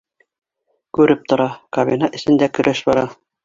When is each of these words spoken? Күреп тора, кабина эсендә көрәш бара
Күреп 0.99 1.29
тора, 1.33 1.47
кабина 1.79 2.13
эсендә 2.21 2.49
көрәш 2.59 2.87
бара 2.91 3.09